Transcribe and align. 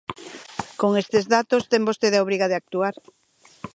Con 0.79 0.91
estes 1.01 1.23
datos 1.35 1.67
ten 1.71 1.87
vostede 1.89 2.15
a 2.17 2.23
obriga 2.25 2.49
de 2.49 2.57
actuar. 2.61 2.95